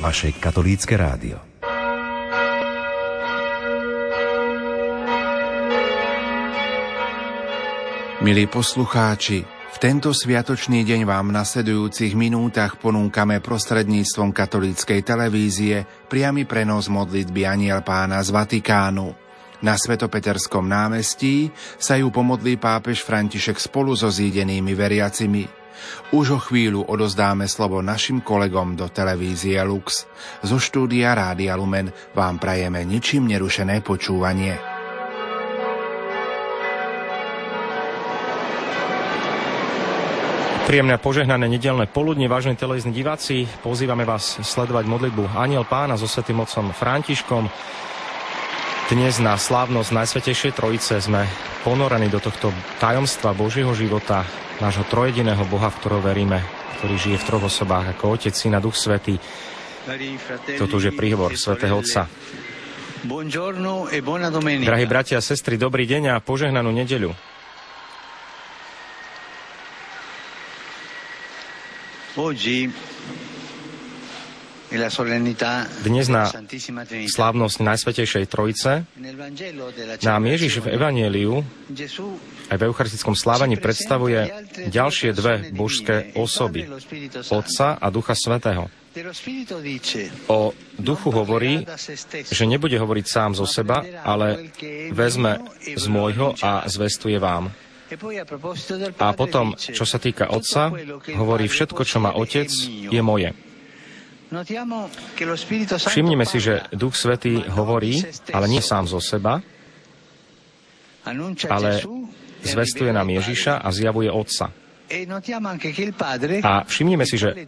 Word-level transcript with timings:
vaše 0.00 0.32
katolícke 0.32 0.96
rádio. 0.96 1.36
Milí 8.24 8.48
poslucháči, 8.48 9.44
v 9.44 9.76
tento 9.80 10.12
sviatočný 10.12 10.84
deň 10.84 11.08
vám 11.08 11.32
v 11.32 11.36
nasledujúcich 11.40 12.16
minútach 12.16 12.80
ponúkame 12.80 13.44
prostredníctvom 13.44 14.32
katolíckej 14.32 15.00
televízie 15.04 15.84
priamy 16.08 16.48
prenos 16.48 16.88
modlitby 16.88 17.44
Aniel 17.44 17.84
pána 17.84 18.24
z 18.24 18.32
Vatikánu. 18.32 19.12
Na 19.60 19.76
Svetopeterskom 19.76 20.64
námestí 20.64 21.52
sa 21.76 22.00
ju 22.00 22.08
pomodlí 22.08 22.56
pápež 22.56 23.04
František 23.04 23.60
spolu 23.60 23.92
so 23.92 24.08
zídenými 24.08 24.72
veriacimi. 24.72 25.59
Už 26.10 26.26
o 26.34 26.38
chvíľu 26.42 26.86
odozdáme 26.86 27.46
slovo 27.46 27.84
našim 27.84 28.24
kolegom 28.24 28.74
do 28.74 28.90
televízie 28.90 29.60
Lux. 29.62 30.06
Zo 30.42 30.58
štúdia 30.58 31.14
Rádia 31.14 31.54
Lumen 31.54 31.92
vám 32.16 32.42
prajeme 32.42 32.82
ničím 32.82 33.30
nerušené 33.30 33.84
počúvanie. 33.84 34.80
Príjemné 40.70 41.02
požehnané 41.02 41.50
nedelné 41.50 41.90
poludne, 41.90 42.30
vážne 42.30 42.54
televízni 42.54 42.94
diváci. 42.94 43.42
Pozývame 43.58 44.06
vás 44.06 44.38
sledovať 44.38 44.86
modlitbu 44.86 45.34
Aniel 45.34 45.66
Pána 45.66 45.98
so 45.98 46.06
svetým 46.06 46.38
otcom 46.38 46.70
Františkom. 46.70 47.50
Dnes 48.90 49.22
na 49.22 49.38
slávnosť 49.38 49.94
Najsvetejšej 49.94 50.58
Trojice 50.58 50.98
sme 50.98 51.22
ponorení 51.62 52.10
do 52.10 52.18
tohto 52.18 52.50
tajomstva 52.82 53.38
Božieho 53.38 53.70
života, 53.70 54.26
nášho 54.58 54.82
trojediného 54.90 55.46
Boha, 55.46 55.70
v 55.70 55.78
ktorého 55.78 56.02
veríme, 56.02 56.42
ktorý 56.82 56.98
žije 56.98 57.22
v 57.22 57.26
troch 57.30 57.46
osobách 57.46 57.94
ako 57.94 58.18
Otec, 58.18 58.34
Syn 58.34 58.58
a 58.58 58.60
Duch 58.60 58.74
Svetý. 58.74 59.14
Toto 60.58 60.82
už 60.82 60.90
je 60.90 60.98
príhovor 60.98 61.38
svätého 61.38 61.78
Otca. 61.78 62.10
E 63.94 63.98
Drahí 64.66 64.86
bratia 64.90 65.22
a 65.22 65.24
sestry, 65.24 65.54
dobrý 65.54 65.86
deň 65.86 66.10
a 66.10 66.14
požehnanú 66.18 66.74
nedeľu. 66.74 67.14
Dnes 74.70 76.06
na 76.06 76.30
slávnosť 77.10 77.56
Najsvetejšej 77.58 78.24
Trojice 78.30 78.86
nám 80.06 80.22
Ježiš 80.30 80.62
v 80.62 80.78
Evangeliu 80.78 81.42
aj 82.50 82.56
v 82.58 82.66
eucharistickom 82.70 83.18
slávaní 83.18 83.58
predstavuje 83.58 84.30
ďalšie 84.70 85.10
dve 85.10 85.50
božské 85.50 86.14
osoby, 86.14 86.70
Otca 87.34 87.82
a 87.82 87.86
Ducha 87.90 88.14
Svetého. 88.14 88.70
O 90.30 90.54
duchu 90.78 91.08
hovorí, 91.14 91.66
že 92.30 92.46
nebude 92.46 92.74
hovoriť 92.78 93.06
sám 93.06 93.30
zo 93.38 93.46
seba, 93.50 93.82
ale 94.06 94.54
vezme 94.94 95.50
z 95.62 95.84
môjho 95.90 96.38
a 96.42 96.62
zvestuje 96.70 97.18
vám. 97.18 97.50
A 99.02 99.10
potom, 99.18 99.58
čo 99.58 99.82
sa 99.82 99.98
týka 99.98 100.30
Otca, 100.30 100.70
hovorí 101.18 101.50
všetko, 101.50 101.82
čo 101.82 101.98
má 101.98 102.14
Otec, 102.14 102.46
je 102.86 103.02
moje. 103.02 103.49
Všimnime 105.90 106.22
si, 106.22 106.38
že 106.38 106.62
Duch 106.70 106.94
Svetý 106.94 107.42
hovorí, 107.50 107.98
ale 108.30 108.46
nie 108.46 108.62
sám 108.62 108.86
zo 108.86 109.02
seba, 109.02 109.42
ale 111.50 111.70
zvestuje 112.46 112.94
nám 112.94 113.10
Ježiša 113.10 113.58
a 113.58 113.68
zjavuje 113.74 114.06
Otca. 114.06 114.54
A 116.42 116.52
všimnime 116.66 117.06
si, 117.06 117.14
že 117.14 117.46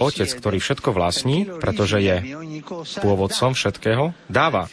Otec, 0.00 0.30
ktorý 0.40 0.56
všetko 0.56 0.88
vlastní, 0.96 1.44
pretože 1.60 2.00
je 2.00 2.16
pôvodcom 3.04 3.52
všetkého, 3.52 4.16
dáva 4.24 4.72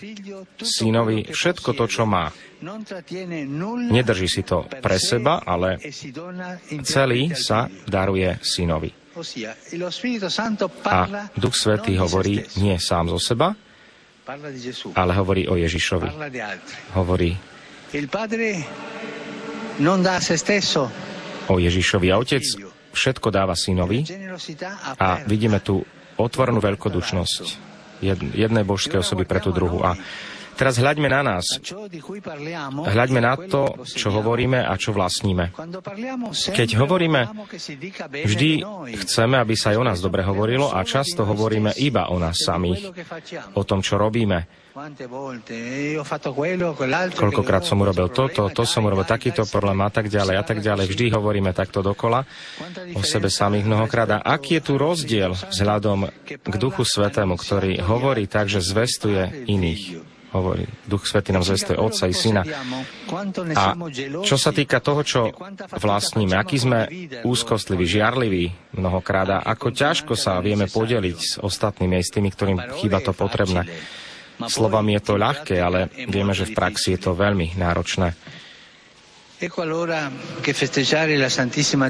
synovi 0.64 1.28
všetko 1.28 1.76
to, 1.76 1.86
čo 1.92 2.08
má. 2.08 2.32
Nedrží 3.92 4.32
si 4.32 4.48
to 4.48 4.64
pre 4.80 4.96
seba, 4.96 5.44
ale 5.44 5.76
celý 6.88 7.36
sa 7.36 7.68
daruje 7.84 8.40
synovi. 8.40 9.05
A 10.86 11.32
Duch 11.40 11.56
Svetý 11.56 11.96
hovorí 11.96 12.44
nie 12.60 12.76
sám 12.76 13.08
zo 13.16 13.20
seba, 13.20 13.56
ale 14.98 15.12
hovorí 15.16 15.48
o 15.48 15.56
Ježišovi. 15.56 16.10
Hovorí 16.98 17.32
o 21.48 21.56
Ježišovi. 21.62 22.08
A 22.12 22.18
Otec. 22.18 22.44
všetko 22.96 23.28
dáva 23.30 23.54
synovi. 23.54 24.04
A 24.98 25.22
vidíme 25.28 25.62
tu 25.62 25.84
otvorenú 26.18 26.60
veľkodušnosť. 26.60 27.46
jednej 28.36 28.64
božskej 28.68 29.00
osoby 29.00 29.24
pre 29.24 29.40
tú 29.40 29.56
druhu. 29.56 29.80
A 29.84 29.96
Teraz 30.56 30.80
hľaďme 30.80 31.08
na 31.12 31.22
nás. 31.22 31.46
Hľaďme 32.72 33.20
na 33.20 33.36
to, 33.36 33.76
čo 33.84 34.10
hovoríme 34.16 34.64
a 34.64 34.74
čo 34.80 34.96
vlastníme. 34.96 35.52
Keď 36.32 36.70
hovoríme, 36.80 37.28
vždy 38.10 38.50
chceme, 39.04 39.36
aby 39.36 39.54
sa 39.60 39.76
aj 39.76 39.78
o 39.78 39.86
nás 39.86 40.00
dobre 40.00 40.24
hovorilo 40.24 40.72
a 40.72 40.80
často 40.88 41.28
hovoríme 41.28 41.76
iba 41.80 42.08
o 42.08 42.18
nás 42.18 42.40
samých, 42.40 42.88
o 43.60 43.64
tom, 43.68 43.84
čo 43.84 44.00
robíme. 44.00 44.66
Koľkokrát 47.16 47.64
som 47.64 47.80
urobil 47.80 48.12
toto, 48.12 48.52
to 48.52 48.68
som 48.68 48.84
urobil 48.84 49.08
takýto 49.08 49.48
problém 49.48 49.80
a 49.80 49.88
tak 49.88 50.12
ďalej 50.12 50.36
a 50.36 50.44
tak 50.44 50.60
ďalej. 50.60 50.92
Vždy 50.92 51.06
hovoríme 51.16 51.56
takto 51.56 51.80
dokola 51.80 52.28
o 52.92 53.00
sebe 53.00 53.32
samých 53.32 53.64
mnohokrát. 53.64 54.20
A 54.20 54.36
aký 54.36 54.60
je 54.60 54.64
tu 54.68 54.74
rozdiel 54.76 55.32
vzhľadom 55.32 56.12
k 56.28 56.54
Duchu 56.60 56.84
Svetému, 56.84 57.40
ktorý 57.40 57.80
hovorí 57.88 58.28
tak, 58.28 58.52
že 58.52 58.60
zvestuje 58.60 59.48
iných? 59.48 60.15
Hovorí. 60.36 60.68
Duch 60.84 61.08
Svetý 61.08 61.32
nám 61.32 61.48
zvestuje 61.48 61.80
Otca 61.80 62.12
i 62.12 62.16
Syna. 62.16 62.44
A 63.56 63.66
čo 64.22 64.36
sa 64.36 64.52
týka 64.52 64.84
toho, 64.84 65.02
čo 65.02 65.22
vlastníme, 65.80 66.36
aký 66.36 66.60
sme 66.60 66.80
úzkostliví, 67.24 67.88
žiarliví 67.88 68.76
mnohokrát 68.76 69.40
a 69.40 69.44
ako 69.48 69.72
ťažko 69.72 70.14
sa 70.20 70.44
vieme 70.44 70.68
podeliť 70.68 71.18
s 71.18 71.34
ostatnými 71.40 71.96
aj 71.96 72.04
s 72.04 72.14
tými, 72.14 72.30
ktorým 72.30 72.60
chýba 72.78 73.00
to 73.00 73.16
potrebné. 73.16 73.64
Slovami 74.36 75.00
je 75.00 75.02
to 75.08 75.16
ľahké, 75.16 75.56
ale 75.64 75.88
vieme, 76.12 76.36
že 76.36 76.52
v 76.52 76.56
praxi 76.60 77.00
je 77.00 77.08
to 77.08 77.16
veľmi 77.16 77.56
náročné. 77.56 78.12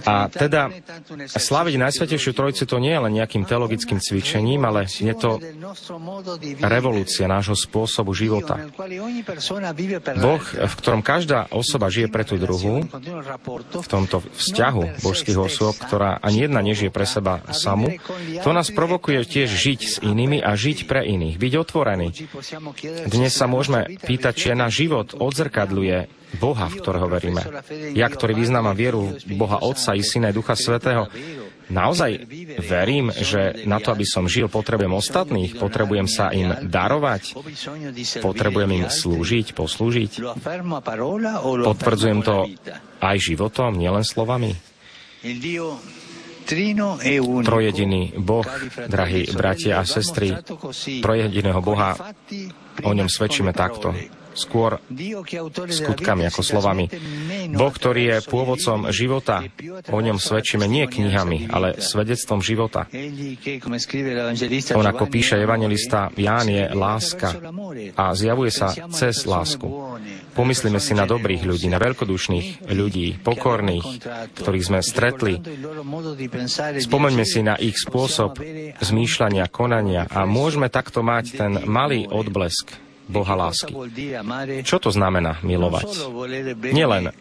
A 0.05 0.17
teda 0.33 0.61
slaviť 1.29 1.75
Najsvetejšiu 1.77 2.31
Trojicu 2.33 2.63
to 2.65 2.77
nie 2.81 2.89
je 2.89 3.01
len 3.05 3.13
nejakým 3.13 3.45
teologickým 3.45 4.01
cvičením, 4.01 4.65
ale 4.65 4.89
je 4.89 5.13
to 5.13 5.37
revolúcia 6.65 7.29
nášho 7.29 7.53
spôsobu 7.53 8.17
života. 8.17 8.65
Boh, 10.17 10.41
v 10.41 10.73
ktorom 10.81 11.01
každá 11.05 11.45
osoba 11.53 11.93
žije 11.93 12.09
pre 12.09 12.25
tú 12.25 12.41
druhú, 12.41 12.81
v 13.69 13.87
tomto 13.87 14.25
vzťahu 14.25 15.05
božských 15.05 15.37
osôb, 15.37 15.77
ktorá 15.77 16.17
ani 16.25 16.49
jedna 16.49 16.65
nežije 16.65 16.89
pre 16.89 17.05
seba 17.05 17.45
samu, 17.53 17.93
to 18.41 18.49
nás 18.57 18.73
provokuje 18.73 19.21
tiež 19.21 19.49
žiť 19.53 19.79
s 19.85 19.95
inými 20.01 20.41
a 20.41 20.57
žiť 20.57 20.89
pre 20.89 21.05
iných, 21.05 21.37
byť 21.37 21.53
otvorený. 21.61 22.07
Dnes 23.05 23.31
sa 23.37 23.45
môžeme 23.45 23.85
pýtať, 24.01 24.33
či 24.33 24.45
náš 24.57 24.81
život 24.81 25.13
odzrkadľuje 25.13 26.25
Boha, 26.39 26.67
v 26.67 26.75
ktorého 26.79 27.07
veríme. 27.07 27.34
Ja, 27.95 28.07
ktorý 28.07 28.37
vyznávam 28.37 28.75
vieru 28.77 29.15
v 29.15 29.33
Boha 29.35 29.59
Otca 29.63 29.97
i 29.97 30.03
Syna 30.05 30.29
i 30.31 30.35
Ducha 30.35 30.53
Svetého, 30.53 31.09
naozaj 31.69 32.29
verím, 32.61 33.09
že 33.09 33.65
na 33.65 33.81
to, 33.81 33.91
aby 33.91 34.05
som 34.05 34.29
žil, 34.29 34.47
potrebujem 34.47 34.93
ostatných, 34.93 35.57
potrebujem 35.57 36.05
sa 36.05 36.29
im 36.29 36.53
darovať, 36.65 37.33
potrebujem 38.21 38.71
im 38.83 38.85
slúžiť, 38.85 39.57
poslúžiť. 39.57 40.11
Potvrdzujem 41.65 42.19
to 42.21 42.45
aj 43.01 43.17
životom, 43.17 43.73
nielen 43.75 44.05
slovami. 44.05 44.53
Trojediný 47.41 48.13
Boh, 48.21 48.45
drahí 48.85 49.25
bratia 49.33 49.81
a 49.81 49.83
sestry, 49.89 50.37
trojediného 51.01 51.57
Boha, 51.65 51.97
o 52.85 52.91
ňom 52.93 53.09
svedčíme 53.09 53.49
takto 53.49 53.97
skôr 54.35 54.77
skutkami 55.65 56.27
ako 56.27 56.41
slovami. 56.43 56.85
Boh, 57.55 57.71
ktorý 57.71 58.03
je 58.11 58.17
pôvodcom 58.27 58.91
života, 58.91 59.41
o 59.89 59.99
ňom 59.99 60.19
svedčíme 60.19 60.67
nie 60.67 60.85
knihami, 60.85 61.49
ale 61.49 61.79
svedectvom 61.79 62.43
života. 62.43 62.85
On, 64.75 64.85
ako 64.85 65.05
píše 65.07 65.39
evangelista 65.39 66.11
Ján, 66.13 66.47
je 66.51 66.63
láska 66.75 67.39
a 67.95 68.11
zjavuje 68.13 68.51
sa 68.51 68.75
cez 68.91 69.23
lásku. 69.25 69.65
Pomyslíme 70.35 70.83
si 70.83 70.91
na 70.91 71.07
dobrých 71.07 71.47
ľudí, 71.47 71.71
na 71.71 71.79
veľkodušných 71.79 72.67
ľudí, 72.75 73.23
pokorných, 73.23 73.87
ktorých 74.35 74.67
sme 74.67 74.79
stretli. 74.83 75.39
Spomeňme 76.75 77.25
si 77.25 77.39
na 77.39 77.55
ich 77.55 77.79
spôsob 77.79 78.35
zmýšľania, 78.83 79.47
konania 79.47 80.03
a 80.11 80.27
môžeme 80.27 80.67
takto 80.67 80.99
mať 80.99 81.25
ten 81.39 81.51
malý 81.63 82.03
odblesk 82.11 82.84
Boha 83.05 83.33
lásky. 83.37 83.73
Čo 84.65 84.77
to 84.81 84.89
znamená 84.89 85.41
milovať? 85.45 85.89
Nielen 86.73 87.13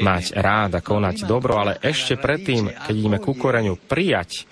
mať 0.00 0.24
rád 0.36 0.78
a 0.78 0.80
konať 0.80 1.28
dobro, 1.28 1.60
ale 1.60 1.76
ešte 1.84 2.16
predtým, 2.16 2.72
keď 2.72 2.94
ideme 2.96 3.18
ku 3.20 3.36
koreňu, 3.36 3.76
prijať 3.76 4.48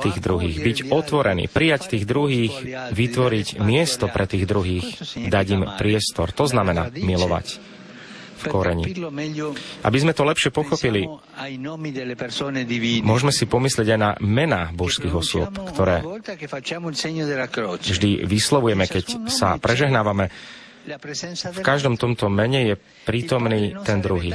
tých 0.00 0.18
druhých, 0.20 0.56
byť 0.60 0.78
otvorený, 0.88 1.52
prijať 1.52 1.96
tých 1.96 2.04
druhých, 2.08 2.54
vytvoriť 2.92 3.60
miesto 3.60 4.08
pre 4.08 4.24
tých 4.24 4.44
druhých, 4.48 4.86
dať 5.28 5.46
im 5.52 5.62
priestor. 5.76 6.32
To 6.32 6.48
znamená 6.48 6.88
milovať 6.92 7.79
v 8.40 8.44
koreni. 8.48 8.84
Aby 9.84 9.98
sme 10.00 10.16
to 10.16 10.24
lepšie 10.24 10.50
pochopili, 10.50 11.04
môžeme 13.04 13.32
si 13.32 13.44
pomyslieť 13.44 13.88
aj 13.94 14.00
na 14.00 14.10
mená 14.24 14.72
božských 14.72 15.12
osôb, 15.12 15.52
ktoré 15.76 16.00
vždy 17.80 18.10
vyslovujeme, 18.24 18.84
keď 18.88 19.04
sa 19.28 19.60
prežehnávame 19.60 20.32
v 20.80 21.60
každom 21.60 22.00
tomto 22.00 22.32
mene 22.32 22.72
je 22.72 22.74
prítomný 23.04 23.76
ten 23.84 24.00
druhý. 24.00 24.32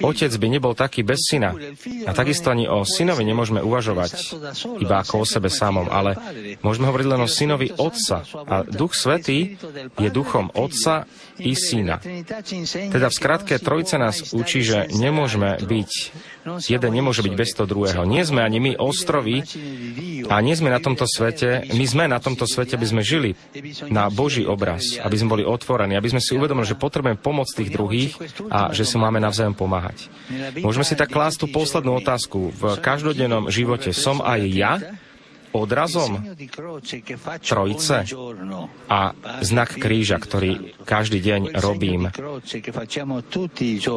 Otec 0.00 0.32
by 0.32 0.46
nebol 0.48 0.72
taký 0.72 1.04
bez 1.04 1.28
syna. 1.28 1.52
A 2.08 2.10
takisto 2.16 2.48
ani 2.48 2.64
o 2.64 2.82
synovi 2.88 3.22
nemôžeme 3.28 3.60
uvažovať 3.60 4.12
iba 4.80 4.96
ako 5.04 5.22
o 5.22 5.26
sebe 5.28 5.52
samom, 5.52 5.92
ale 5.92 6.16
môžeme 6.64 6.88
hovoriť 6.88 7.06
len 7.06 7.20
o 7.20 7.28
synovi 7.28 7.68
Otca. 7.76 8.24
A 8.48 8.64
Duch 8.64 8.96
Svetý 8.96 9.60
je 10.00 10.08
duchom 10.08 10.48
Otca 10.56 11.04
i 11.40 11.52
Syna. 11.52 12.00
Teda 12.92 13.12
v 13.12 13.14
skratke 13.14 13.60
Trojce 13.60 14.00
nás 14.00 14.32
učí, 14.32 14.64
že 14.64 14.88
nemôžeme 14.96 15.60
byť 15.60 15.92
Jeden 16.70 16.94
nemôže 16.94 17.26
byť 17.26 17.34
bez 17.34 17.50
toho 17.58 17.66
druhého. 17.66 18.06
Nie 18.06 18.22
sme 18.22 18.46
ani 18.46 18.62
my 18.62 18.72
ostroví 18.78 19.42
a 20.30 20.38
nie 20.38 20.54
sme 20.54 20.70
na 20.70 20.78
tomto 20.78 21.02
svete. 21.02 21.66
My 21.74 21.84
sme 21.90 22.04
na 22.06 22.22
tomto 22.22 22.46
svete, 22.46 22.78
aby 22.78 22.86
sme 22.86 23.02
žili 23.02 23.34
na 23.90 24.06
Boží 24.06 24.46
obraz, 24.46 25.02
aby 25.02 25.16
sme 25.18 25.34
boli 25.38 25.42
otvorení, 25.42 25.65
aby 25.98 26.12
sme 26.14 26.22
si 26.22 26.38
uvedomili, 26.38 26.68
že 26.68 26.78
potrebujeme 26.78 27.18
pomoc 27.18 27.50
tých 27.50 27.74
druhých 27.74 28.14
a 28.46 28.70
že 28.70 28.86
si 28.86 28.96
máme 28.96 29.18
navzájom 29.18 29.58
pomáhať. 29.58 30.06
Môžeme 30.62 30.86
si 30.86 30.94
tak 30.94 31.10
klásť 31.10 31.42
tú 31.42 31.46
poslednú 31.50 31.98
otázku. 31.98 32.54
V 32.54 32.78
každodennom 32.78 33.50
živote 33.50 33.90
som 33.90 34.22
aj 34.22 34.40
ja 34.46 34.72
odrazom 35.52 36.22
Trojice 37.42 37.96
a 38.90 39.00
znak 39.42 39.70
kríža, 39.76 40.16
ktorý 40.18 40.74
každý 40.82 41.18
deň 41.22 41.40
robím. 41.60 42.08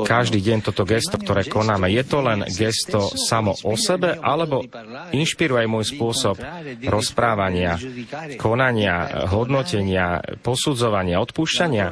Každý 0.05 0.39
deň 0.41 0.57
toto 0.65 0.83
gesto, 0.83 1.15
ktoré 1.17 1.45
konáme, 1.45 1.89
je 1.93 2.03
to 2.05 2.19
len 2.21 2.45
gesto 2.49 3.09
samo 3.13 3.53
o 3.65 3.73
sebe, 3.77 4.17
alebo 4.17 4.65
inšpiruje 5.13 5.65
môj 5.69 5.85
spôsob 5.95 6.35
rozprávania, 6.85 7.77
konania, 8.37 9.27
hodnotenia, 9.29 10.21
posudzovania, 10.41 11.21
odpúšťania. 11.21 11.87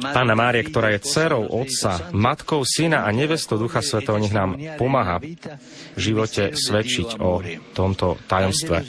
Pána 0.00 0.34
Mária, 0.34 0.64
ktorá 0.64 0.94
je 0.96 1.04
dcerou 1.04 1.44
Otca, 1.48 2.10
matkou 2.14 2.64
Syna 2.64 3.04
a 3.04 3.12
nevestou 3.12 3.60
Ducha 3.60 3.84
Svetého, 3.84 4.16
nech 4.18 4.34
nám 4.34 4.56
pomáha 4.80 5.20
v 5.20 6.00
živote 6.00 6.56
svedčiť 6.56 7.20
o 7.20 7.44
tomto 7.76 8.18
tajomstve 8.34 8.82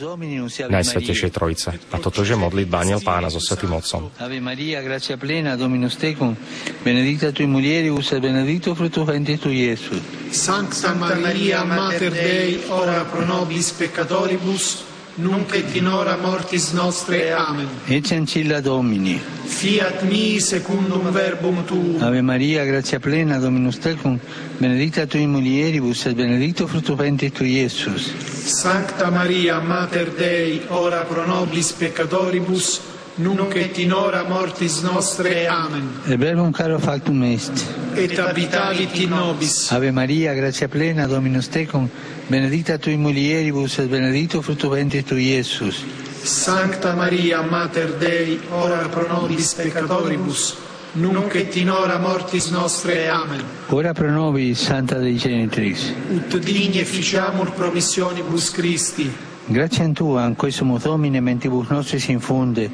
Najsvetejšej 0.69 1.31
Trojice. 1.31 1.69
A 1.93 1.97
toto 2.01 2.25
je 2.25 2.35
modlitba 2.35 2.81
Aniel 2.81 3.01
Pána 3.05 3.29
so 3.29 3.39
Svetým 3.39 3.77
Otcom. 3.77 4.09
Ave 4.19 4.41
Maria, 4.41 4.81
gracia 4.81 5.17
plena, 5.17 5.55
Dominus 5.55 5.95
tecum, 6.01 6.35
benedicta 6.83 7.31
tui 7.31 7.45
mulieribus 7.45 8.11
et 8.11 8.21
benedictus 8.21 8.73
fructus 8.77 9.05
ventris 9.05 9.39
tui, 9.39 9.69
Iesus. 9.69 10.01
Sancta 10.31 10.93
Maria, 10.93 11.63
Mater 11.63 12.11
Dei, 12.11 12.59
ora 12.69 13.05
pro 13.05 13.25
nobis 13.25 13.71
peccatoribus, 13.71 14.83
nunc 15.15 15.53
et 15.55 15.75
in 15.75 15.87
hora 15.87 16.17
mortis 16.17 16.71
nostre. 16.73 17.31
Amen. 17.33 17.67
Ecce 17.87 18.15
ancilla 18.15 18.59
Domini. 18.59 19.19
Fiat 19.45 20.03
mi 20.03 20.39
secundum 20.39 21.11
verbum 21.11 21.63
tuum. 21.65 22.01
Ave 22.01 22.21
Maria, 22.21 22.65
gratia 22.65 22.99
plena, 22.99 23.39
Dominus 23.39 23.79
tecum, 23.79 24.19
benedicta 24.59 25.05
tui 25.05 25.25
mulieribus 25.27 26.05
et 26.05 26.15
benedictus 26.15 26.69
fructus 26.69 26.97
ventris 26.97 27.31
tui, 27.31 27.61
Iesus. 27.61 28.34
Sancta 28.45 29.09
Maria, 29.09 29.59
Mater 29.59 30.11
Dei, 30.11 30.61
ora 30.69 31.03
pro 31.03 31.25
nobis 31.25 31.71
peccatoribus, 31.71 32.79
nunc 33.15 33.55
et 33.55 33.79
in 33.79 33.91
hora 33.91 34.23
mortis 34.23 34.81
nostre. 34.81 35.47
Amen. 35.47 35.89
E 36.05 36.15
verbum 36.15 36.51
caro 36.51 36.77
factum 36.77 37.23
est. 37.23 37.65
Et 37.95 38.19
habitavit 38.19 38.99
in 38.99 39.09
nobis. 39.09 39.71
Ave 39.71 39.91
Maria, 39.91 40.35
gratia 40.35 40.67
plena, 40.67 41.07
Dominus 41.07 41.49
tecum, 41.49 41.89
benedicta 42.27 42.77
tui 42.77 42.97
mulieribus 42.97 43.79
et 43.79 43.89
benedictus 43.89 44.45
fructus 44.45 44.69
ventris 44.69 45.05
tui, 45.05 45.23
Iesus. 45.33 45.83
Sancta 46.21 46.93
Maria, 46.93 47.41
Mater 47.41 47.97
Dei, 47.97 48.39
ora 48.51 48.87
pro 48.89 49.07
nobis 49.07 49.55
peccatoribus, 49.55 50.55
nunc 50.95 51.35
et 51.35 51.55
in 51.55 51.69
hora 51.69 51.97
mortis 51.97 52.49
nostre. 52.49 53.09
Amen. 53.09 53.43
Ora 53.69 53.93
pro 53.93 54.09
nobis, 54.09 54.59
Santa 54.59 54.97
Dei 54.97 55.15
Genitris. 55.17 55.93
Ut 56.09 56.37
digne 56.37 56.83
ficiamur 56.83 57.51
promissionibus 57.51 58.51
Christi. 58.51 59.11
Grazie 59.47 59.85
a 59.85 59.89
Tua, 59.89 60.25
in 60.25 60.35
questo 60.35 60.65
Domine, 60.81 61.19
mentibus 61.19 61.67
nostris 61.67 62.07
infunde, 62.07 62.67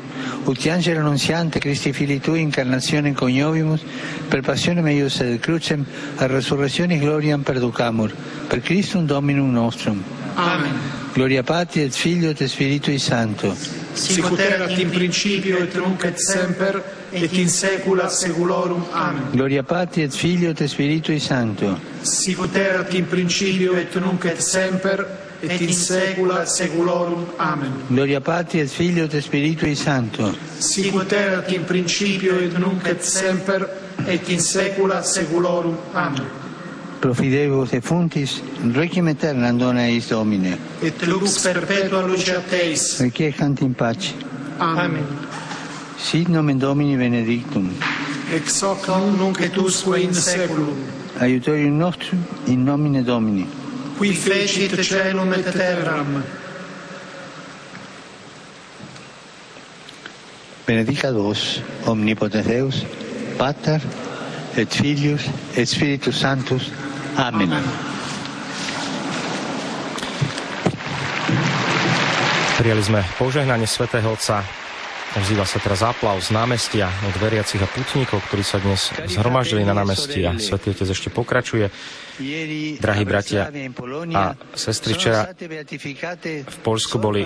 ut 0.45 0.65
angelo 0.67 0.99
annunziante 0.99 1.59
Christi 1.59 1.91
Fili 1.91 2.21
Tui, 2.21 2.39
incarnazione 2.39 3.11
coniovimus, 3.11 3.81
per 4.29 4.39
passione 4.39 4.79
meius 4.79 5.19
et 5.19 5.41
crucem, 5.41 5.85
a 6.15 6.27
resurrezione 6.27 6.97
gloriam 6.97 7.41
perducamur, 7.41 8.15
per 8.47 8.61
Christum 8.61 9.05
Dominum 9.05 9.51
nostrum. 9.51 10.01
Amen. 10.35 10.71
Gloria 11.13 11.43
Patri 11.43 11.81
et 11.81 11.93
Figlio 11.93 12.29
et 12.29 12.45
Spiritui 12.47 12.97
Santo. 12.97 13.53
Sicut 13.93 14.39
erat 14.39 14.77
in 14.79 14.89
principio 14.89 15.57
et 15.57 15.75
nunc 15.75 16.05
et 16.05 16.17
semper 16.17 16.81
et 17.11 17.33
in 17.33 17.49
saecula 17.49 18.07
saeculorum. 18.07 18.85
Amen. 18.91 19.31
Gloria 19.31 19.63
Patri 19.63 20.03
et 20.03 20.13
Figlio 20.13 20.51
et 20.51 20.67
Spiritui 20.67 21.19
Santo. 21.19 21.77
Sicut 22.01 22.55
erat 22.55 22.93
in 22.93 23.07
principio 23.07 23.75
et 23.75 23.93
nunc 23.95 24.23
et 24.25 24.39
semper 24.39 25.05
et 25.41 25.59
in 25.59 25.73
saecula 25.73 26.45
saeculorum. 26.45 27.25
Amen. 27.37 27.73
Gloria 27.89 28.21
Patri 28.21 28.61
et 28.61 28.69
Figlio 28.69 29.03
et 29.03 29.21
Spiritui 29.21 29.75
Santo. 29.75 30.33
Sicut 30.59 31.11
erat 31.11 31.51
in 31.51 31.65
principio 31.65 32.39
et 32.39 32.57
nunc 32.57 32.87
et 32.87 33.03
semper 33.03 33.67
et 34.07 34.29
in 34.29 34.39
saecula 34.39 35.03
saeculorum. 35.03 35.75
Amen. 35.93 36.40
profidebus 37.01 37.73
et 37.73 37.81
funtis, 37.81 38.41
requiem 38.75 39.07
aeternam 39.07 39.57
dona 39.57 39.87
eis 39.89 40.07
Domine. 40.09 40.57
Et 40.83 41.05
lux 41.07 41.39
perpetua 41.43 42.05
lucia 42.07 42.39
Teis. 42.49 42.99
Requiescant 43.01 43.61
in 43.61 43.73
pace. 43.73 44.13
Amen. 44.59 45.03
Sit 45.97 46.29
nomen 46.29 46.59
Domini 46.59 46.95
benedictum. 46.95 47.71
Ex 48.33 48.61
hoc 48.63 48.87
nunc 49.17 49.41
et 49.41 49.57
usque 49.57 49.97
in 49.97 50.13
saeculum. 50.13 50.77
Aiutorium 51.19 51.77
nostrum 51.77 52.23
in 52.47 52.63
nomine 52.63 53.03
Domini. 53.03 53.47
Qui 53.97 54.13
fecit 54.13 54.81
celum 54.81 55.33
et 55.33 55.51
terram. 55.51 56.23
Benedica 60.65 61.11
vos, 61.11 61.61
omnipotens 61.85 62.45
Deus, 62.47 62.85
Pater, 63.37 63.81
et 64.57 64.65
Filius, 64.73 65.21
et 65.57 65.65
Spiritus 65.65 66.15
Sanctus, 66.15 66.71
Amen. 67.17 67.49
Amen. 67.51 67.65
Prijali 72.61 72.83
sme 72.85 73.01
požehnanie 73.17 73.65
svätého 73.65 74.05
Otca 74.13 74.45
Ozýva 75.11 75.43
sa 75.43 75.59
teraz 75.59 75.83
aplauz 75.83 76.31
námestia 76.31 76.87
od 76.87 77.15
veriacich 77.19 77.59
a 77.59 77.67
putníkov, 77.67 78.23
ktorí 78.31 78.47
sa 78.47 78.63
dnes 78.63 78.95
zhromaždili 79.11 79.67
na 79.67 79.75
námestí 79.75 80.23
a 80.23 80.39
Svetý 80.39 80.71
Otec 80.71 80.87
ešte 80.87 81.11
pokračuje. 81.11 81.67
Drahí 82.77 83.03
bratia 83.03 83.49
a 84.13 84.37
sestry, 84.53 84.93
včera 84.93 85.33
v 85.33 86.57
Polsku 86.61 87.01
boli 87.01 87.25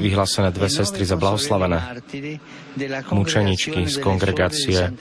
vyhlásené 0.00 0.48
dve 0.48 0.72
sestry 0.72 1.04
za 1.04 1.20
blahoslavené 1.20 2.00
mučeničky 3.12 3.84
z 3.84 3.96
kongregácie 4.00 4.96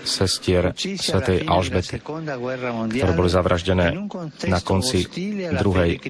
sestier 0.00 0.72
svätej 0.80 1.44
Alžbety, 1.44 2.00
ktoré 2.00 3.12
boli 3.12 3.28
zavraždené 3.28 4.08
na 4.48 4.58
konci 4.64 5.04
druhej 5.52 6.00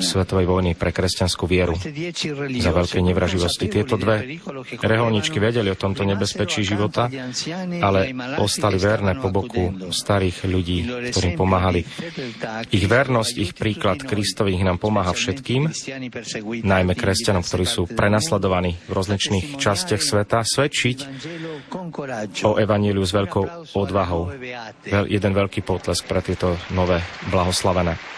svetovej 0.00 0.46
vojny 0.48 0.72
pre 0.80 0.96
kresťanskú 0.96 1.44
vieru 1.44 1.76
za 2.56 2.70
veľkej 2.72 3.02
nevraživosti. 3.04 3.68
Tieto 3.68 4.00
dve 4.08 4.40
reholničky 4.80 5.36
vedeli 5.36 5.68
o 5.68 5.76
tomto 5.76 6.08
nebezpečí 6.08 6.64
života, 6.64 7.12
ale 7.84 8.16
ostali 8.40 8.80
verné 8.80 9.20
po 9.20 9.28
boku 9.28 9.92
starých 9.92 10.48
ľudí, 10.48 10.78
ktorým 11.12 11.36
pomáhali. 11.36 11.84
Ich 12.72 12.88
vernosť, 12.88 13.34
ich 13.36 13.52
príklad 13.52 14.00
Kristovi 14.00 14.56
ich 14.56 14.64
nám 14.64 14.80
pomáha 14.80 15.12
všetkým, 15.12 15.68
najmä 16.64 16.92
kresťanom, 16.96 17.44
ktorí 17.44 17.68
sú 17.68 17.84
prenasledovaní 17.84 18.80
v 18.88 18.92
rozličných 18.96 19.60
častiach 19.60 20.00
sveta, 20.00 20.40
svedčiť 20.40 20.98
o 22.48 22.56
Evaníliu 22.56 23.04
s 23.04 23.12
veľkou 23.12 23.76
odvahou. 23.76 24.32
Jeden 25.04 25.32
veľký 25.36 25.60
potlesk 25.60 26.08
pre 26.08 26.24
tieto 26.24 26.56
nové 26.72 27.04
blahoslavené. 27.28 28.17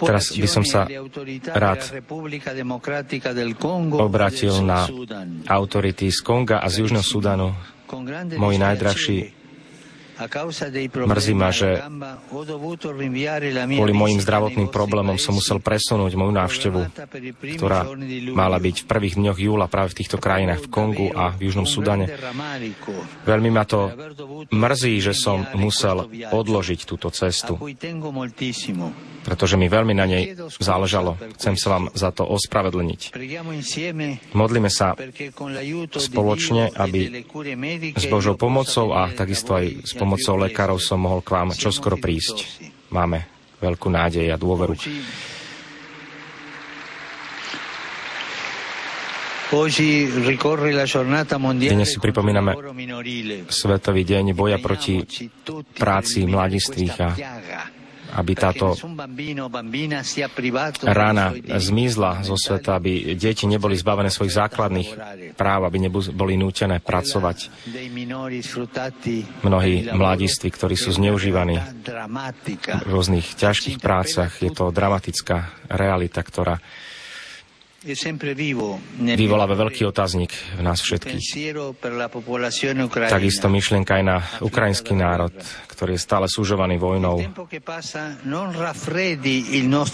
Teraz 0.00 0.24
by 0.36 0.48
som 0.48 0.64
sa 0.64 0.84
rád 1.56 1.80
obratil 3.96 4.54
na 4.64 4.84
autority 5.48 6.06
z 6.12 6.20
Konga 6.20 6.60
a 6.60 6.68
z 6.68 6.84
Južného 6.84 7.04
Sudanu, 7.04 7.48
moji 8.36 8.56
najdrahší 8.60 9.39
Mrzí 10.20 11.32
ma, 11.32 11.48
že 11.48 11.80
kvôli 13.72 13.94
mojim 13.96 14.20
zdravotným 14.20 14.68
problémom 14.68 15.16
som 15.16 15.32
musel 15.32 15.64
presunúť 15.64 16.12
moju 16.12 16.32
návštevu, 16.36 16.80
ktorá 17.56 17.88
mala 18.36 18.60
byť 18.60 18.84
v 18.84 18.86
prvých 18.86 19.16
dňoch 19.16 19.38
júla 19.40 19.66
práve 19.72 19.96
v 19.96 20.04
týchto 20.04 20.20
krajinách, 20.20 20.68
v 20.68 20.68
Kongu 20.68 21.08
a 21.16 21.32
v 21.32 21.48
Južnom 21.48 21.64
Sudane. 21.64 22.04
Veľmi 23.24 23.48
ma 23.48 23.64
to 23.64 23.88
mrzí, 24.52 24.94
že 25.00 25.16
som 25.16 25.40
musel 25.56 26.04
odložiť 26.28 26.80
túto 26.84 27.08
cestu 27.08 27.56
pretože 29.20 29.60
mi 29.60 29.68
veľmi 29.68 29.94
na 29.96 30.06
nej 30.08 30.32
záležalo. 30.58 31.16
Chcem 31.36 31.54
sa 31.56 31.76
vám 31.76 31.84
za 31.92 32.10
to 32.12 32.24
ospravedlniť. 32.24 33.00
Modlíme 34.32 34.70
sa 34.72 34.96
spoločne, 35.92 36.72
aby 36.72 37.24
s 37.94 38.04
Božou 38.08 38.36
pomocou 38.40 38.96
a 38.96 39.12
takisto 39.12 39.56
aj 39.56 39.84
s 39.84 39.92
pomocou 39.96 40.40
lekárov 40.40 40.80
som 40.80 41.04
mohol 41.04 41.20
k 41.20 41.36
vám 41.36 41.52
čoskoro 41.52 42.00
prísť. 42.00 42.68
Máme 42.90 43.28
veľkú 43.60 43.88
nádej 43.92 44.32
a 44.32 44.36
dôveru. 44.40 44.74
Dnes 51.58 51.88
si 51.90 51.98
pripomíname 51.98 52.54
Svetový 53.50 54.06
deň 54.06 54.30
boja 54.30 54.62
proti 54.62 55.02
práci 55.74 56.22
mladistvých 56.22 56.96
a 57.02 57.08
aby 58.14 58.32
táto 58.34 58.74
rána 60.86 61.34
zmizla 61.58 62.22
zo 62.26 62.36
sveta, 62.36 62.76
aby 62.78 63.14
deti 63.14 63.46
neboli 63.46 63.78
zbavené 63.78 64.10
svojich 64.10 64.34
základných 64.34 64.88
práv, 65.34 65.66
aby 65.66 65.88
neboli 65.90 66.34
nútené 66.34 66.82
pracovať. 66.82 67.50
Mnohí 69.42 69.74
mladiství, 69.90 70.48
ktorí 70.50 70.74
sú 70.74 70.90
zneužívaní 70.94 71.56
v 72.84 72.88
rôznych 72.90 73.38
ťažkých 73.38 73.78
prácach, 73.78 74.42
je 74.42 74.50
to 74.50 74.74
dramatická 74.74 75.54
realita, 75.70 76.20
ktorá 76.22 76.58
vyvoláva 79.00 79.56
veľký 79.56 79.88
otáznik 79.88 80.36
v 80.56 80.60
nás 80.60 80.84
všetkých. 80.84 81.48
Takisto 83.08 83.48
myšlienka 83.48 83.96
aj 83.96 84.04
na 84.04 84.20
ukrajinský 84.44 84.92
národ, 84.92 85.32
ktorý 85.72 85.96
je 85.96 86.02
stále 86.04 86.28
súžovaný 86.28 86.76
vojnou. 86.76 87.24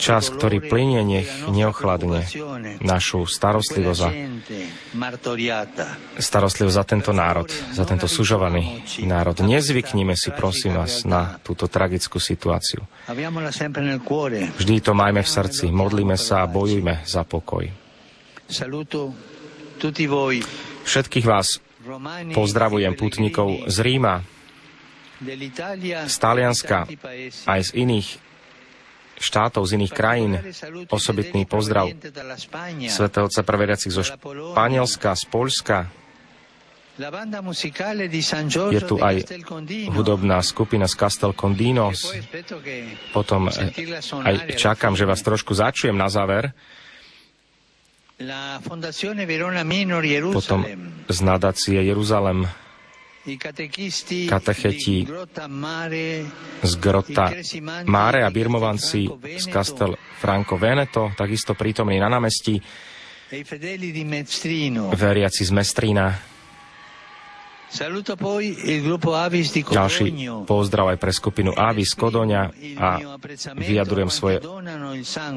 Čas, 0.03 0.25
ktorý 0.35 0.59
plinie, 0.67 1.07
nech 1.07 1.31
neochladne 1.47 2.27
našu 2.83 3.23
starostlivosť 3.23 4.01
za, 4.03 4.11
starostlivosť 6.19 6.75
za 6.75 6.85
tento 6.91 7.15
národ, 7.15 7.47
za 7.71 7.87
tento 7.87 8.11
súžovaný 8.11 8.83
národ. 9.07 9.39
Nezvyknime 9.39 10.19
si, 10.19 10.35
prosím 10.35 10.75
vás, 10.75 11.07
na 11.07 11.39
túto 11.39 11.71
tragickú 11.71 12.19
situáciu. 12.19 12.83
Vždy 14.59 14.75
to 14.83 14.91
majme 14.91 15.23
v 15.23 15.31
srdci, 15.31 15.71
modlíme 15.71 16.19
sa 16.19 16.43
a 16.43 16.51
bojujme 16.51 17.07
za 17.07 17.23
pokoj. 17.23 17.76
Všetkých 20.87 21.27
vás 21.27 21.59
pozdravujem 22.31 22.95
putníkov 22.95 23.67
z 23.67 23.77
Ríma, 23.83 24.23
z 26.07 26.17
Talianska, 26.19 26.87
aj 27.47 27.61
z 27.63 27.71
iných 27.75 28.09
štátov, 29.17 29.65
z 29.65 29.73
iných 29.81 29.93
krajín. 29.93 30.33
Osobitný 30.93 31.49
pozdrav 31.49 31.91
svätého 32.87 33.27
Otca 33.27 33.43
prevediacich 33.43 33.93
zo 33.93 34.05
Španielska, 34.05 35.17
z 35.17 35.25
Polska. 35.27 35.79
Je 38.73 38.81
tu 38.89 38.97
aj 38.97 39.17
hudobná 39.93 40.41
skupina 40.41 40.89
z 40.89 40.95
Castel 40.97 41.37
Condinos. 41.37 42.09
Potom 43.13 43.53
eh, 43.53 43.69
aj 44.25 44.57
čakám, 44.57 44.97
že 44.97 45.05
vás 45.05 45.21
trošku 45.21 45.53
začujem 45.53 45.93
na 45.93 46.09
záver. 46.09 46.57
Potom 50.33 50.65
z 51.09 51.21
nadácie 51.21 51.83
Jeruzalem 51.85 52.49
katecheti 54.29 55.07
z 56.63 56.73
Grota 56.81 57.33
Mare 57.85 58.25
a 58.25 58.31
birmovanci 58.31 59.11
z 59.37 59.47
Castel 59.53 59.99
Franco 60.23 60.57
Veneto, 60.57 61.13
takisto 61.17 61.55
prítomní 61.55 61.99
na 61.99 62.09
námestí, 62.09 62.63
veriaci 64.95 65.43
z 65.45 65.51
Mestrína. 65.51 66.36
Ďalší 69.69 70.07
pozdrav 70.49 70.87
aj 70.97 70.99
pre 70.99 71.13
skupinu 71.13 71.53
Avis 71.53 71.93
Kodoňa 71.93 72.43
a 72.81 72.89
vyjadrujem 73.53 74.11
svoje 74.11 74.41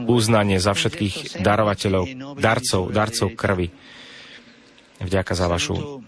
uznanie 0.08 0.58
za 0.64 0.72
všetkých 0.72 1.44
darovateľov, 1.44 2.04
darcov, 2.40 2.82
darcov 2.96 3.28
krvi. 3.36 3.68
Vďaka 5.00 5.34
za 5.36 5.48
vašu 5.48 6.04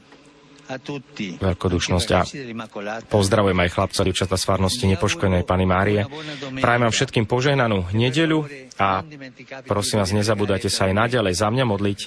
veľkodušnosť 1.41 2.09
a 2.15 2.21
pozdravujem 3.11 3.59
aj 3.59 3.69
chlapca, 3.75 4.07
dievčata 4.07 4.39
z 4.39 4.47
farnosti 4.47 4.85
nepoškodenej 4.88 5.43
Pany 5.43 5.67
Márie. 5.67 6.07
Prajem 6.63 6.81
vám 6.88 6.93
všetkým 6.95 7.25
požehnanú 7.27 7.91
nedeľu 7.91 8.47
a 8.79 9.03
prosím 9.67 10.00
vás, 10.00 10.15
nezabúdajte 10.15 10.71
sa 10.71 10.88
aj 10.88 10.95
naďalej 10.95 11.33
za 11.35 11.51
mňa 11.51 11.65
modliť. 11.67 12.00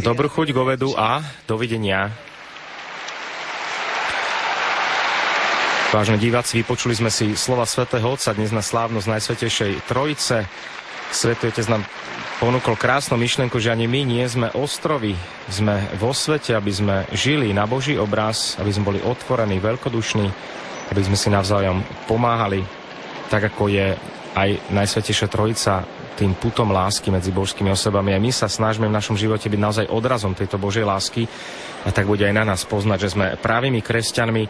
Dobrú 0.00 0.32
chuť 0.32 0.48
k 0.48 0.56
ovedu 0.56 0.96
a 0.96 1.20
dovidenia. 1.44 2.08
Vážne 5.86 6.18
diváci, 6.18 6.66
vypočuli 6.66 6.98
sme 6.98 7.14
si 7.14 7.38
slova 7.38 7.62
svätého 7.62 8.02
Otca 8.02 8.34
dnes 8.34 8.50
na 8.50 8.58
slávnosť 8.58 9.06
Najsvetejšej 9.06 9.86
Trojice. 9.86 10.42
Svetý 11.14 11.46
Otec 11.54 11.62
nám 11.70 11.86
ponúkol 12.42 12.74
krásnu 12.74 13.14
myšlenku, 13.14 13.62
že 13.62 13.70
ani 13.70 13.86
my 13.86 14.02
nie 14.02 14.26
sme 14.26 14.50
ostrovy, 14.50 15.14
sme 15.46 15.78
vo 15.94 16.10
svete, 16.10 16.58
aby 16.58 16.72
sme 16.74 16.96
žili 17.14 17.54
na 17.54 17.70
Boží 17.70 17.94
obraz, 17.94 18.58
aby 18.58 18.74
sme 18.74 18.90
boli 18.90 18.98
otvorení, 18.98 19.62
veľkodušní, 19.62 20.26
aby 20.90 21.00
sme 21.06 21.14
si 21.14 21.30
navzájom 21.30 21.78
pomáhali, 22.10 22.66
tak 23.30 23.54
ako 23.54 23.70
je 23.70 23.94
aj 24.34 24.74
Najsvetejšia 24.74 25.30
Trojica 25.30 25.86
tým 26.18 26.34
putom 26.34 26.66
lásky 26.74 27.14
medzi 27.14 27.30
božskými 27.30 27.70
osobami. 27.70 28.10
A 28.10 28.18
my 28.18 28.34
sa 28.34 28.50
snažíme 28.50 28.90
v 28.90 28.96
našom 28.98 29.14
živote 29.14 29.46
byť 29.46 29.60
naozaj 29.62 29.86
odrazom 29.86 30.34
tejto 30.34 30.58
Božej 30.58 30.82
lásky 30.82 31.30
a 31.86 31.94
tak 31.94 32.10
bude 32.10 32.26
aj 32.26 32.34
na 32.34 32.42
nás 32.42 32.66
poznať, 32.66 33.06
že 33.06 33.12
sme 33.14 33.38
právými 33.38 33.78
kresťanmi, 33.86 34.44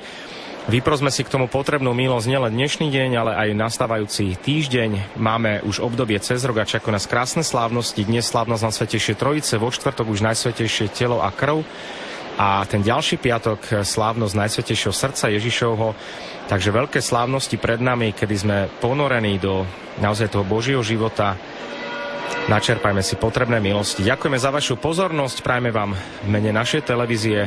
Vyprosme 0.66 1.14
si 1.14 1.22
k 1.22 1.30
tomu 1.30 1.46
potrebnú 1.46 1.94
milosť 1.94 2.26
nielen 2.26 2.50
dnešný 2.50 2.90
deň, 2.90 3.10
ale 3.14 3.32
aj 3.38 3.54
nastávajúci 3.54 4.34
týždeň. 4.34 5.14
Máme 5.14 5.62
už 5.62 5.78
obdobie 5.78 6.18
cez 6.18 6.42
rok 6.42 6.58
a 6.58 6.66
čakajú 6.66 6.90
nás 6.90 7.06
krásne 7.06 7.46
slávnosti. 7.46 8.02
Dnes 8.02 8.26
slávnosť 8.26 8.62
na 8.66 8.74
Svetejšie 8.74 9.14
Trojice, 9.14 9.62
vo 9.62 9.70
štvrtok 9.70 10.10
už 10.10 10.26
Najsvetejšie 10.26 10.90
telo 10.90 11.22
a 11.22 11.30
krv. 11.30 11.62
A 12.34 12.66
ten 12.66 12.82
ďalší 12.82 13.14
piatok 13.22 13.86
slávnosť 13.86 14.34
Najsvetejšieho 14.34 14.90
srdca 14.90 15.30
Ježišovho. 15.38 15.94
Takže 16.50 16.74
veľké 16.74 16.98
slávnosti 16.98 17.62
pred 17.62 17.78
nami, 17.78 18.10
kedy 18.10 18.34
sme 18.34 18.66
ponorení 18.82 19.38
do 19.38 19.62
naozaj 20.02 20.34
toho 20.34 20.42
Božieho 20.42 20.82
života. 20.82 21.38
Načerpajme 22.50 23.06
si 23.06 23.14
potrebné 23.14 23.62
milosti. 23.62 24.02
Ďakujeme 24.02 24.34
za 24.34 24.50
vašu 24.50 24.74
pozornosť, 24.82 25.46
prajme 25.46 25.70
vám 25.70 25.94
v 25.94 26.26
mene 26.26 26.50
našej 26.50 26.90
televízie 26.90 27.46